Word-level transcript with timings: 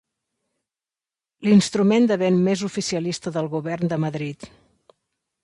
L'instrument 1.47 2.07
de 2.13 2.17
vent 2.23 2.41
més 2.49 2.65
oficialista 2.69 3.35
del 3.37 3.53
govern 3.53 3.93
de 3.95 4.01
Madrid. 4.07 4.51